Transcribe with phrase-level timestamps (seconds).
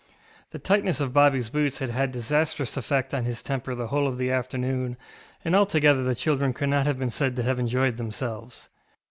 [0.49, 4.17] The tightness of BobbyŌĆÖs boots had had disastrous effect on his temper the whole of
[4.17, 4.97] the afternoon,
[5.45, 8.69] and altogether the children could not have been said to have enjoyed themselves.